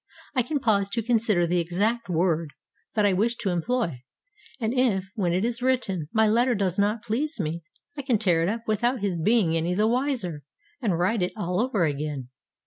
[0.33, 2.53] I can pause to consider the exact word
[2.95, 4.01] that I wish to employ.
[4.59, 7.61] And if, when it is written, my letter does not please me,
[7.95, 10.41] I can tear it up without his being any the wiser,
[10.81, 12.29] and write it all over again.